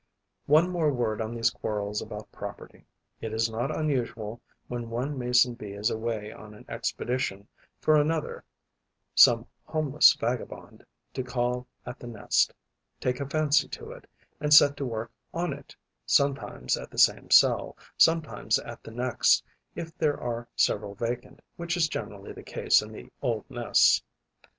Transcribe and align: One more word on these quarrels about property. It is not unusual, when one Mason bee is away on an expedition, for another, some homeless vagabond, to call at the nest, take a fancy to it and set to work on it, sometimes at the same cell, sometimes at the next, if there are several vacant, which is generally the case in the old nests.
One 0.47 0.67
more 0.71 0.91
word 0.91 1.21
on 1.21 1.35
these 1.35 1.51
quarrels 1.51 2.01
about 2.01 2.31
property. 2.31 2.87
It 3.19 3.33
is 3.33 3.51
not 3.51 3.69
unusual, 3.69 4.41
when 4.67 4.89
one 4.89 5.15
Mason 5.15 5.53
bee 5.53 5.73
is 5.73 5.91
away 5.91 6.31
on 6.31 6.55
an 6.55 6.65
expedition, 6.67 7.47
for 7.79 7.95
another, 8.01 8.43
some 9.13 9.45
homeless 9.63 10.15
vagabond, 10.15 10.87
to 11.13 11.21
call 11.21 11.67
at 11.85 11.99
the 11.99 12.07
nest, 12.07 12.51
take 12.99 13.19
a 13.19 13.29
fancy 13.29 13.67
to 13.67 13.91
it 13.91 14.09
and 14.39 14.51
set 14.51 14.75
to 14.77 14.85
work 14.87 15.11
on 15.35 15.53
it, 15.53 15.75
sometimes 16.07 16.75
at 16.77 16.89
the 16.89 16.97
same 16.97 17.29
cell, 17.29 17.77
sometimes 17.95 18.57
at 18.57 18.81
the 18.81 18.89
next, 18.89 19.43
if 19.75 19.95
there 19.99 20.19
are 20.19 20.47
several 20.55 20.95
vacant, 20.95 21.43
which 21.57 21.77
is 21.77 21.87
generally 21.87 22.33
the 22.33 22.41
case 22.41 22.81
in 22.81 22.91
the 22.91 23.11
old 23.21 23.47
nests. 23.51 24.01